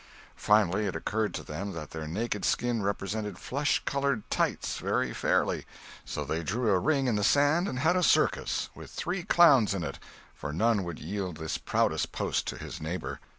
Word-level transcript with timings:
Finally 0.35 0.87
it 0.87 0.95
occurred 0.95 1.31
to 1.31 1.43
them 1.43 1.73
that 1.73 1.91
their 1.91 2.07
naked 2.07 2.43
skin 2.43 2.81
represented 2.81 3.37
flesh 3.37 3.83
colored 3.85 4.27
"tights" 4.31 4.79
very 4.79 5.13
fairly; 5.13 5.63
so 6.03 6.25
they 6.25 6.41
drew 6.41 6.71
a 6.71 6.79
ring 6.79 7.05
in 7.05 7.17
the 7.17 7.23
sand 7.23 7.67
and 7.67 7.77
had 7.77 7.95
a 7.95 8.01
circus—with 8.01 8.89
three 8.89 9.21
clowns 9.21 9.75
in 9.75 9.83
it, 9.83 9.99
for 10.33 10.51
none 10.51 10.83
would 10.83 10.97
yield 10.97 11.37
this 11.37 11.59
proudest 11.59 12.11
post 12.11 12.47
to 12.47 12.57
his 12.57 12.81
neighbor. 12.81 13.19